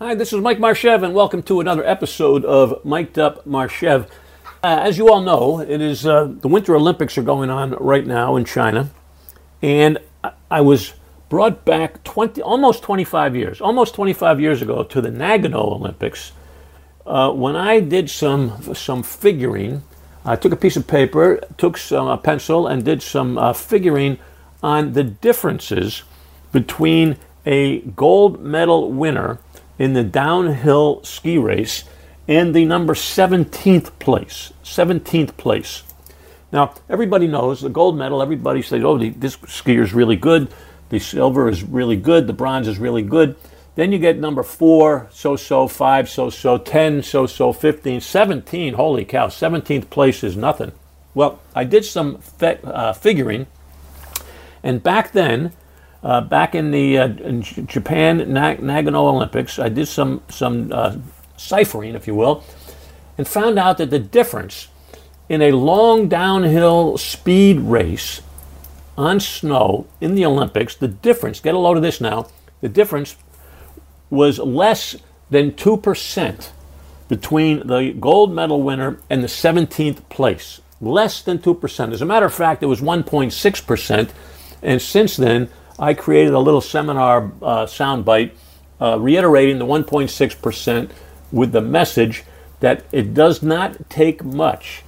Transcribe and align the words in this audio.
Hi, 0.00 0.16
this 0.16 0.32
is 0.32 0.40
Mike 0.40 0.58
Marshev, 0.58 1.04
and 1.04 1.14
welcome 1.14 1.40
to 1.44 1.60
another 1.60 1.86
episode 1.86 2.44
of 2.44 2.82
Miked 2.82 3.16
Up 3.16 3.46
Marshev. 3.46 4.08
Uh, 4.60 4.80
as 4.82 4.98
you 4.98 5.08
all 5.08 5.20
know, 5.20 5.60
it 5.60 5.80
is 5.80 6.04
uh, 6.04 6.24
the 6.24 6.48
Winter 6.48 6.74
Olympics 6.74 7.16
are 7.16 7.22
going 7.22 7.48
on 7.48 7.70
right 7.74 8.04
now 8.04 8.34
in 8.34 8.44
China, 8.44 8.90
and 9.62 9.98
I, 10.24 10.32
I 10.50 10.60
was 10.62 10.94
brought 11.28 11.64
back 11.64 12.02
20, 12.02 12.42
almost 12.42 12.82
25 12.82 13.36
years, 13.36 13.60
almost 13.60 13.94
25 13.94 14.40
years 14.40 14.62
ago 14.62 14.82
to 14.82 15.00
the 15.00 15.10
Nagano 15.10 15.76
Olympics 15.76 16.32
uh, 17.06 17.30
when 17.30 17.54
I 17.54 17.78
did 17.78 18.10
some 18.10 18.74
some 18.74 19.04
figuring. 19.04 19.84
I 20.24 20.34
took 20.34 20.50
a 20.50 20.56
piece 20.56 20.76
of 20.76 20.88
paper, 20.88 21.38
took 21.56 21.78
some 21.78 22.08
a 22.08 22.18
pencil, 22.18 22.66
and 22.66 22.84
did 22.84 23.00
some 23.00 23.38
uh, 23.38 23.52
figuring 23.52 24.18
on 24.60 24.94
the 24.94 25.04
differences 25.04 26.02
between 26.50 27.16
a 27.46 27.78
gold 27.82 28.42
medal 28.42 28.90
winner 28.90 29.38
in 29.78 29.92
the 29.92 30.04
downhill 30.04 31.02
ski 31.02 31.38
race 31.38 31.84
and 32.26 32.54
the 32.54 32.64
number 32.64 32.94
17th 32.94 33.98
place. 33.98 34.52
17th 34.62 35.36
place. 35.36 35.82
Now, 36.52 36.74
everybody 36.88 37.26
knows 37.26 37.60
the 37.60 37.68
gold 37.68 37.98
medal, 37.98 38.22
everybody 38.22 38.62
says, 38.62 38.84
oh, 38.84 38.96
this 38.96 39.36
skier 39.36 39.82
is 39.82 39.92
really 39.92 40.16
good. 40.16 40.48
The 40.90 40.98
silver 41.00 41.48
is 41.48 41.64
really 41.64 41.96
good. 41.96 42.26
The 42.26 42.32
bronze 42.32 42.68
is 42.68 42.78
really 42.78 43.02
good. 43.02 43.36
Then 43.74 43.90
you 43.90 43.98
get 43.98 44.18
number 44.18 44.44
four, 44.44 45.08
so 45.10 45.34
so, 45.34 45.66
five, 45.66 46.08
so 46.08 46.30
so, 46.30 46.58
10, 46.58 47.02
so 47.02 47.26
so, 47.26 47.52
15, 47.52 48.00
17. 48.00 48.74
Holy 48.74 49.04
cow, 49.04 49.26
17th 49.26 49.90
place 49.90 50.22
is 50.22 50.36
nothing. 50.36 50.70
Well, 51.12 51.40
I 51.54 51.64
did 51.64 51.84
some 51.84 52.18
fe- 52.18 52.60
uh, 52.62 52.92
figuring, 52.92 53.46
and 54.62 54.82
back 54.82 55.12
then, 55.12 55.52
uh, 56.04 56.20
back 56.20 56.54
in 56.54 56.70
the 56.70 56.98
uh, 56.98 57.08
in 57.08 57.42
Japan 57.42 58.32
Nag- 58.32 58.60
Nagano 58.60 59.08
Olympics, 59.14 59.58
I 59.58 59.70
did 59.70 59.88
some 59.88 60.22
some 60.28 60.70
uh, 60.72 60.96
ciphering, 61.36 61.94
if 61.94 62.06
you 62.06 62.14
will, 62.14 62.44
and 63.16 63.26
found 63.26 63.58
out 63.58 63.78
that 63.78 63.90
the 63.90 63.98
difference 63.98 64.68
in 65.28 65.40
a 65.40 65.52
long 65.52 66.08
downhill 66.08 66.98
speed 66.98 67.58
race 67.60 68.20
on 68.96 69.18
snow 69.18 69.86
in 70.00 70.14
the 70.14 70.24
Olympics, 70.26 70.76
the 70.76 70.88
difference, 70.88 71.40
get 71.40 71.54
a 71.54 71.58
load 71.58 71.76
of 71.76 71.82
this 71.82 72.00
now, 72.00 72.28
the 72.60 72.68
difference 72.68 73.16
was 74.10 74.38
less 74.38 74.96
than 75.30 75.52
2% 75.52 76.50
between 77.08 77.66
the 77.66 77.92
gold 77.98 78.32
medal 78.32 78.62
winner 78.62 78.98
and 79.10 79.22
the 79.22 79.28
17th 79.28 80.08
place. 80.08 80.60
Less 80.80 81.22
than 81.22 81.38
2%. 81.38 81.92
As 81.92 82.02
a 82.02 82.06
matter 82.06 82.26
of 82.26 82.34
fact, 82.34 82.62
it 82.62 82.66
was 82.66 82.80
1.6%. 82.80 84.10
And 84.62 84.80
since 84.80 85.16
then, 85.16 85.48
I 85.78 85.94
created 85.94 86.34
a 86.34 86.38
little 86.38 86.60
seminar 86.60 87.32
uh, 87.42 87.66
soundbite 87.66 88.32
uh, 88.80 88.98
reiterating 89.00 89.58
the 89.58 89.66
1.6% 89.66 90.90
with 91.32 91.52
the 91.52 91.60
message 91.60 92.24
that 92.60 92.84
it 92.92 93.14
does 93.14 93.42
not 93.42 93.90
take 93.90 94.22
much 94.24 94.82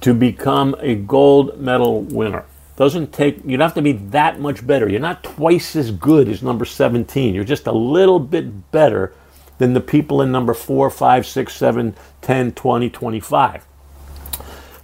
to 0.00 0.14
become 0.14 0.76
a 0.80 0.94
gold 0.94 1.60
medal 1.60 2.02
winner. 2.02 2.44
Doesn't 2.76 3.12
take, 3.12 3.38
you 3.44 3.56
don't 3.56 3.66
have 3.66 3.74
to 3.74 3.82
be 3.82 3.92
that 3.92 4.38
much 4.38 4.64
better. 4.66 4.88
You're 4.88 5.00
not 5.00 5.24
twice 5.24 5.74
as 5.74 5.90
good 5.90 6.28
as 6.28 6.42
number 6.42 6.64
17. 6.64 7.34
You're 7.34 7.42
just 7.42 7.66
a 7.66 7.72
little 7.72 8.20
bit 8.20 8.70
better 8.70 9.14
than 9.58 9.72
the 9.72 9.80
people 9.80 10.20
in 10.20 10.30
number 10.30 10.54
4, 10.54 10.90
5, 10.90 11.26
6, 11.26 11.54
7, 11.54 11.96
10, 12.20 12.52
20, 12.52 12.90
25. 12.90 13.66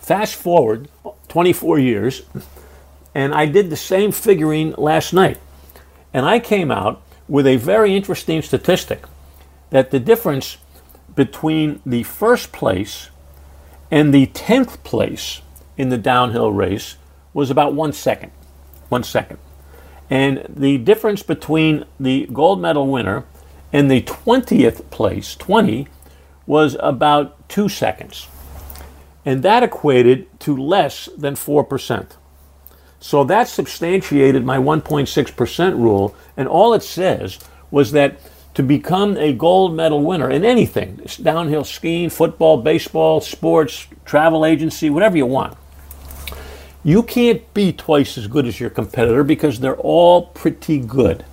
Fast 0.01 0.35
forward 0.35 0.89
24 1.29 1.79
years, 1.79 2.23
and 3.14 3.34
I 3.34 3.46
did 3.46 3.70
the 3.70 3.77
same 3.77 4.12
figuring 4.12 4.72
last 4.78 5.12
night. 5.12 5.38
And 6.14 6.27
I 6.27 6.38
came 6.41 6.70
out 6.70 7.02
with 7.28 7.46
a 7.46 7.56
very 7.56 7.96
interesting 7.96 8.42
statistic 8.42 9.05
that 9.70 9.91
the 9.91 10.00
difference 10.00 10.58
between 11.14 11.80
the 11.84 12.02
first 12.02 12.52
place 12.52 13.10
and 13.90 14.12
the 14.12 14.27
10th 14.28 14.83
place 14.83 15.42
in 15.77 15.88
the 15.88 15.98
downhill 15.98 16.52
race 16.52 16.96
was 17.34 17.51
about 17.51 17.74
one 17.74 17.92
second. 17.92 18.33
One 18.89 19.05
second. 19.05 19.39
And 20.11 20.45
the 20.48 20.78
difference 20.78 21.22
between 21.22 21.84
the 21.98 22.28
gold 22.33 22.61
medal 22.61 22.86
winner 22.86 23.24
and 23.72 23.90
the 23.90 24.02
20th 24.02 24.90
place, 24.90 25.34
20, 25.36 25.89
was 26.46 26.77
about 26.80 27.48
two 27.48 27.68
seconds. 27.68 28.28
And 29.24 29.42
that 29.42 29.62
equated 29.62 30.28
to 30.40 30.56
less 30.56 31.08
than 31.17 31.34
4%. 31.34 32.17
So 33.02 33.24
that 33.24 33.48
substantiated 33.48 34.45
my 34.45 34.57
1.6% 34.57 35.77
rule, 35.77 36.14
and 36.36 36.48
all 36.48 36.73
it 36.73 36.83
says 36.83 37.39
was 37.70 37.92
that 37.92 38.18
to 38.55 38.63
become 38.63 39.17
a 39.17 39.33
gold 39.33 39.74
medal 39.74 40.02
winner 40.02 40.30
in 40.30 40.45
anything 40.45 41.01
downhill 41.23 41.64
skiing, 41.64 42.08
football, 42.08 42.63
baseball, 42.63 43.20
sports, 43.20 43.86
travel 44.05 44.46
agency, 44.46 44.89
whatever 44.89 45.17
you 45.17 45.27
want 45.27 45.57
you 46.85 47.02
can't 47.02 47.52
be 47.55 47.73
twice 47.73 48.18
as 48.18 48.27
good 48.27 48.46
as 48.46 48.58
your 48.58 48.70
competitor 48.70 49.23
because 49.23 49.61
they're 49.61 49.77
all 49.77 50.27
pretty 50.27 50.79
good. 50.79 51.24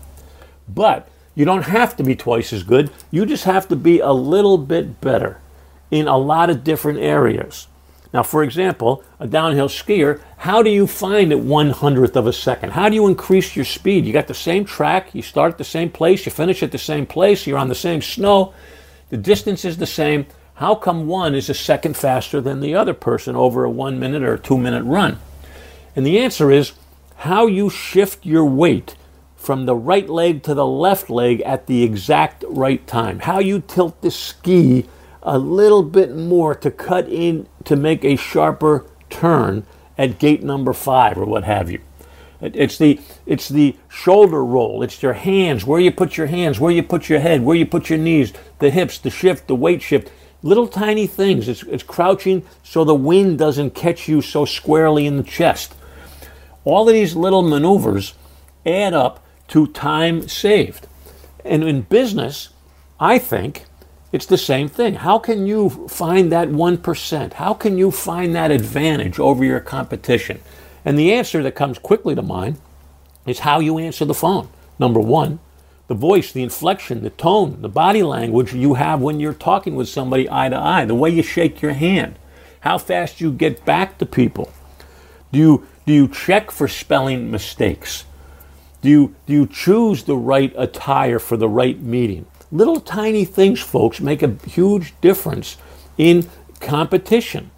But 0.68 1.09
you 1.34 1.46
don't 1.46 1.63
have 1.63 1.97
to 1.97 2.03
be 2.03 2.16
twice 2.16 2.53
as 2.53 2.63
good, 2.63 2.91
you 3.09 3.25
just 3.25 3.46
have 3.46 3.68
to 3.69 3.75
be 3.75 4.00
a 4.00 4.12
little 4.12 4.57
bit 4.57 5.01
better 5.01 5.40
in 5.90 6.07
a 6.07 6.18
lot 6.18 6.50
of 6.50 6.63
different 6.63 7.00
areas. 7.00 7.68
Now, 8.12 8.24
for 8.24 8.44
example, 8.44 9.03
a 9.20 9.28
downhill 9.28 9.70
skier, 9.70 10.22
how 10.38 10.64
do 10.64 10.70
you 10.70 10.88
find 10.88 11.31
it 11.31 11.40
one 11.40 11.70
hundredth 11.70 12.16
of 12.16 12.25
a 12.25 12.34
second? 12.34 12.72
How 12.72 12.90
do 12.90 12.96
you 12.96 13.08
increase 13.08 13.56
your 13.56 13.66
speed? 13.66 14.06
You 14.06 14.14
got 14.14 14.28
the 14.28 14.34
same 14.34 14.66
track, 14.66 15.14
you 15.14 15.22
start 15.22 15.52
at 15.52 15.58
the 15.59 15.64
same 15.64 15.92
place, 15.92 16.25
you 16.25 16.31
finish 16.31 16.64
at 16.64 16.72
the 16.72 16.78
same 16.80 17.06
place, 17.06 17.46
you're 17.46 17.59
on 17.59 17.69
the 17.69 17.75
same 17.75 18.02
snow, 18.02 18.53
the 19.09 19.18
distance 19.18 19.64
is 19.64 19.78
the 19.78 19.86
same. 19.86 20.25
How 20.56 20.75
come 20.75 21.08
one 21.08 21.36
is 21.36 21.50
a 21.50 21.53
second 21.53 21.96
faster 21.96 22.42
than 22.42 22.59
the 22.59 22.75
other 22.75 22.94
person 22.94 23.36
over 23.36 23.64
a 23.64 23.69
one 23.69 24.00
minute 24.00 24.24
or 24.24 24.38
two 24.38 24.58
minute 24.58 24.84
run? 24.84 25.19
And 25.96 26.06
the 26.06 26.19
answer 26.19 26.52
is 26.52 26.74
how 27.18 27.46
you 27.48 27.69
shift 27.69 28.25
your 28.25 28.46
weight 28.46 28.96
from 29.36 29.66
the 29.66 29.75
right 29.75 30.09
leg 30.09 30.44
to 30.44 30.53
the 30.53 30.66
left 30.66 31.09
leg 31.09 31.42
at 31.42 31.68
the 31.68 31.84
exact 31.84 32.44
right 32.48 32.86
time. 32.88 33.19
How 33.19 33.40
you 33.40 33.62
tilt 33.62 34.02
the 34.02 34.12
ski 34.12 34.86
a 35.22 35.38
little 35.38 35.84
bit 35.84 36.16
more 36.16 36.56
to 36.56 36.72
cut 36.72 37.08
in 37.09 37.48
to 37.66 37.75
make 37.75 38.03
a 38.03 38.16
sharper 38.16 38.86
turn 39.09 39.66
at 39.97 40.20
gate 40.20 40.44
number 40.44 40.74
five 40.74 41.18
or 41.18 41.25
what 41.25 41.44
have 41.44 41.70
you. 41.70 41.80
It's 42.42 42.78
the 42.78 43.02
it's 43.25 43.50
the 43.50 43.75
shoulder 43.90 44.44
roll. 44.44 44.81
It's 44.81 45.03
your 45.03 45.14
hands, 45.14 45.66
where 45.66 45.80
you 45.80 45.92
put 45.92 46.18
your 46.18 46.28
hands, 46.28 46.59
where 46.59 46.72
you 46.72 46.81
put 46.81 47.09
your 47.09 47.19
head, 47.19 47.44
where 47.44 47.56
you 47.56 47.66
put 47.66 47.90
your 47.90 48.00
knees, 48.00 48.31
the 48.59 48.69
hips, 48.69 48.98
the 48.98 49.09
shift, 49.09 49.48
the 49.48 49.56
weight 49.56 49.81
shift. 49.81 50.09
Little 50.42 50.69
tiny 50.69 51.06
things. 51.06 51.50
It's, 51.50 51.64
it's 51.64 51.84
crouching 51.84 52.46
so 52.64 52.86
the 52.86 52.96
wind 52.96 53.38
doesn't 53.38 53.75
catch 53.75 54.08
you 54.08 54.22
so 54.22 54.46
squarely 54.46 55.06
in 55.06 55.18
the 55.18 55.24
chest. 55.24 55.75
All 56.64 56.88
of 56.88 56.94
these 56.94 57.14
little 57.14 57.42
maneuvers 57.42 58.14
add 58.66 58.94
up 58.94 59.25
to 59.50 59.68
time 59.68 60.30
saved. 60.30 60.88
And 61.44 61.64
in 61.64 61.81
business, 61.81 62.50
I 63.02 63.19
think 63.19 63.66
it's 64.12 64.25
the 64.25 64.38
same 64.38 64.70
thing. 64.70 64.96
How 64.96 65.20
can 65.20 65.46
you 65.46 65.70
find 65.88 66.31
that 66.31 66.50
1%? 66.50 67.34
How 67.34 67.53
can 67.53 67.78
you 67.78 67.92
find 67.92 68.36
that 68.36 68.52
advantage 68.52 69.20
over 69.20 69.44
your 69.44 69.59
competition? 69.59 70.42
And 70.84 70.97
the 70.97 71.14
answer 71.14 71.44
that 71.44 71.56
comes 71.56 71.78
quickly 71.78 72.16
to 72.16 72.22
mind 72.22 72.59
is 73.25 73.40
how 73.40 73.59
you 73.59 73.78
answer 73.78 74.06
the 74.06 74.14
phone. 74.14 74.50
Number 74.80 75.00
one, 75.00 75.40
the 75.88 75.94
voice, 75.94 76.31
the 76.31 76.44
inflection, 76.44 77.03
the 77.03 77.09
tone, 77.12 77.62
the 77.62 77.69
body 77.69 78.03
language 78.03 78.53
you 78.53 78.75
have 78.75 79.02
when 79.02 79.19
you're 79.19 79.34
talking 79.34 79.75
with 79.75 79.90
somebody 79.90 80.30
eye 80.30 80.50
to 80.50 80.58
eye, 80.58 80.86
the 80.86 80.96
way 80.96 81.09
you 81.09 81.22
shake 81.24 81.62
your 81.62 81.74
hand, 81.74 82.18
how 82.62 82.78
fast 82.78 83.22
you 83.22 83.31
get 83.31 83.66
back 83.66 83.98
to 83.98 84.06
people. 84.06 84.52
Do 85.31 85.40
you 85.40 85.68
do 85.90 85.96
you 85.96 86.08
check 86.08 86.52
for 86.52 86.68
spelling 86.68 87.31
mistakes? 87.31 88.06
Do 88.84 88.90
you, 88.90 89.16
do 89.25 89.34
you 89.34 89.48
choose 89.48 90.03
the 90.03 90.16
right 90.16 90.53
attire 90.56 91.18
for 91.18 91.36
the 91.36 91.50
right 91.50 91.81
meeting? 91.81 92.28
Little 92.52 92.80
tiny 92.80 93.25
things, 93.25 93.60
folks, 93.60 94.00
make 94.00 94.24
a 94.24 94.36
huge 94.48 94.94
difference 95.01 95.57
in 95.98 96.28
competition 96.60 97.51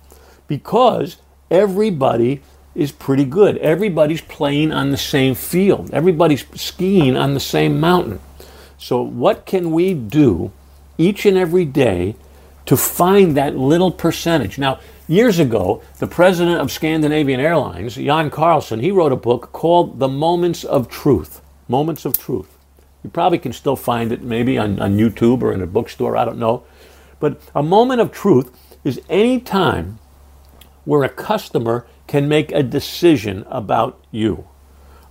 because 0.48 1.18
everybody 1.50 2.42
is 2.76 2.92
pretty 2.92 3.26
good. 3.26 3.58
Everybody's 3.58 4.22
playing 4.22 4.72
on 4.72 4.92
the 4.92 4.98
same 4.98 5.36
field, 5.36 5.90
everybody's 5.94 6.46
skiing 6.56 7.16
on 7.16 7.34
the 7.34 7.40
same 7.40 7.80
mountain. 7.80 8.20
So, 8.78 9.02
what 9.02 9.46
can 9.46 9.72
we 9.72 9.94
do 9.94 10.52
each 10.98 11.26
and 11.26 11.38
every 11.38 11.66
day 11.66 12.16
to 12.66 12.76
find 12.76 13.38
that 13.38 13.56
little 13.56 13.92
percentage? 13.92 14.58
Now, 14.58 14.80
Years 15.12 15.40
ago, 15.40 15.82
the 16.00 16.08
president 16.08 16.62
of 16.62 16.72
Scandinavian 16.72 17.42
Airlines, 17.42 17.96
Jan 17.96 18.32
Carlzon, 18.32 18.80
he 18.80 18.92
wrote 18.92 19.12
a 19.12 19.18
book 19.18 19.52
called 19.52 20.00
The 20.00 20.08
Moments 20.08 20.64
of 20.64 20.88
Truth. 20.88 21.42
Moments 21.68 22.06
of 22.06 22.18
Truth. 22.18 22.58
You 23.03 23.09
probably 23.09 23.39
can 23.39 23.53
still 23.53 23.75
find 23.75 24.12
it 24.12 24.21
maybe 24.21 24.57
on, 24.57 24.80
on 24.80 24.98
YouTube 24.98 25.42
or 25.42 25.53
in 25.53 25.62
a 25.62 25.68
bookstore, 25.68 26.15
I 26.15 26.25
don't 26.25 26.38
know. 26.38 26.63
But 27.19 27.42
a 27.56 27.63
moment 27.63 28.01
of 28.01 28.12
truth 28.12 28.51
is 28.83 29.01
any 29.09 29.39
time 29.39 30.00
where 30.86 31.03
a 31.03 31.09
customer 31.09 31.86
can 32.07 32.27
make 32.27 32.51
a 32.51 32.63
decision 32.63 33.45
about 33.48 34.03
you. 34.12 34.48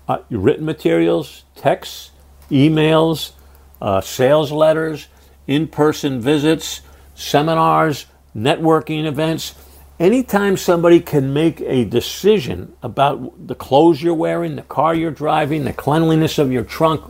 Uh, 0.09 0.19
your 0.29 0.41
written 0.41 0.65
materials, 0.65 1.45
texts, 1.55 2.11
emails, 2.51 3.33
uh, 3.81 4.01
sales 4.01 4.51
letters, 4.51 5.09
in 5.47 5.67
person 5.67 6.21
visits, 6.21 6.81
seminars, 7.15 8.07
networking 8.37 9.05
events. 9.05 9.55
Anytime 9.99 10.57
somebody 10.57 11.01
can 11.01 11.33
make 11.33 11.61
a 11.61 11.85
decision 11.85 12.75
about 12.83 13.47
the 13.47 13.55
clothes 13.55 14.03
you're 14.03 14.15
wearing, 14.15 14.57
the 14.57 14.63
car 14.63 14.95
you're 14.95 15.11
driving, 15.11 15.65
the 15.65 15.73
cleanliness 15.73 16.39
of 16.39 16.51
your 16.51 16.65
trunk, 16.65 17.03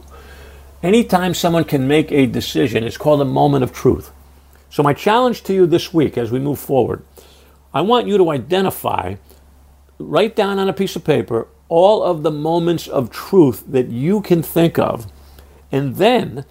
anytime 0.82 1.34
someone 1.34 1.64
can 1.64 1.86
make 1.86 2.10
a 2.12 2.26
decision, 2.26 2.84
it's 2.84 2.96
called 2.96 3.20
a 3.20 3.24
moment 3.24 3.64
of 3.64 3.72
truth. 3.72 4.10
So, 4.70 4.82
my 4.82 4.94
challenge 4.94 5.42
to 5.44 5.54
you 5.54 5.66
this 5.66 5.92
week 5.92 6.16
as 6.16 6.30
we 6.30 6.38
move 6.38 6.58
forward, 6.58 7.02
I 7.74 7.80
want 7.80 8.06
you 8.06 8.18
to 8.18 8.30
identify, 8.30 9.16
write 9.98 10.36
down 10.36 10.58
on 10.58 10.68
a 10.68 10.72
piece 10.72 10.96
of 10.96 11.04
paper, 11.04 11.48
all 11.68 12.02
of 12.02 12.22
the 12.22 12.30
moments 12.30 12.88
of 12.88 13.10
truth 13.10 13.64
that 13.68 13.88
you 13.88 14.20
can 14.20 14.42
think 14.42 14.78
of, 14.78 15.10
and 15.70 15.96
then 15.96 16.44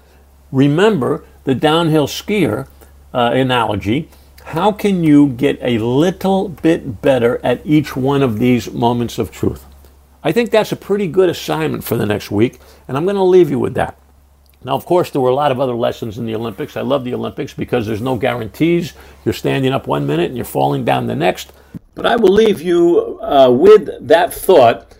remember 0.51 1.25
the 1.43 1.55
downhill 1.55 2.07
skier 2.07 2.67
uh, 3.13 3.31
analogy. 3.33 4.09
How 4.45 4.71
can 4.71 5.03
you 5.03 5.27
get 5.27 5.59
a 5.61 5.77
little 5.77 6.49
bit 6.49 7.01
better 7.01 7.39
at 7.43 7.61
each 7.65 7.95
one 7.95 8.23
of 8.23 8.39
these 8.39 8.71
moments 8.71 9.19
of 9.19 9.29
truth? 9.29 9.65
I 10.23 10.31
think 10.31 10.51
that's 10.51 10.71
a 10.71 10.75
pretty 10.75 11.07
good 11.07 11.29
assignment 11.29 11.83
for 11.83 11.95
the 11.95 12.05
next 12.05 12.31
week, 12.31 12.59
and 12.87 12.97
I'm 12.97 13.03
going 13.03 13.15
to 13.15 13.23
leave 13.23 13.49
you 13.49 13.59
with 13.59 13.75
that. 13.75 13.98
Now, 14.63 14.75
of 14.75 14.85
course, 14.85 15.09
there 15.09 15.21
were 15.21 15.29
a 15.29 15.35
lot 15.35 15.51
of 15.51 15.59
other 15.59 15.73
lessons 15.73 16.17
in 16.17 16.25
the 16.25 16.35
Olympics. 16.35 16.75
I 16.75 16.81
love 16.81 17.05
the 17.05 17.13
Olympics 17.13 17.53
because 17.53 17.87
there's 17.87 18.01
no 18.01 18.17
guarantees. 18.17 18.93
You're 19.23 19.33
standing 19.33 19.71
up 19.71 19.87
one 19.87 20.05
minute 20.05 20.25
and 20.25 20.35
you're 20.35 20.45
falling 20.45 20.83
down 20.83 21.07
the 21.07 21.15
next. 21.15 21.53
But 21.95 22.05
I 22.05 22.17
will 22.17 22.33
leave 22.33 22.61
you 22.61 23.19
uh, 23.21 23.49
with 23.51 23.89
that 24.07 24.33
thought 24.33 24.95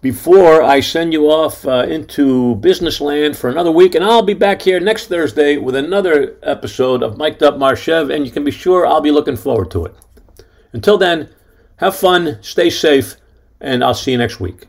before 0.00 0.62
I 0.62 0.80
send 0.80 1.12
you 1.12 1.30
off 1.30 1.66
uh, 1.66 1.86
into 1.88 2.56
business 2.56 3.00
land 3.00 3.36
for 3.36 3.48
another 3.50 3.70
week. 3.70 3.94
And 3.94 4.04
I'll 4.04 4.22
be 4.22 4.34
back 4.34 4.62
here 4.62 4.80
next 4.80 5.06
Thursday 5.06 5.56
with 5.56 5.74
another 5.74 6.36
episode 6.42 7.02
of 7.02 7.18
Mic'd 7.18 7.42
Up 7.42 7.54
Marshev, 7.54 8.14
and 8.14 8.26
you 8.26 8.32
can 8.32 8.44
be 8.44 8.50
sure 8.50 8.86
I'll 8.86 9.00
be 9.00 9.10
looking 9.10 9.36
forward 9.36 9.70
to 9.72 9.86
it. 9.86 9.94
Until 10.72 10.98
then, 10.98 11.30
have 11.76 11.96
fun, 11.96 12.38
stay 12.42 12.68
safe, 12.68 13.16
and 13.60 13.82
I'll 13.82 13.94
see 13.94 14.12
you 14.12 14.18
next 14.18 14.40
week. 14.40 14.66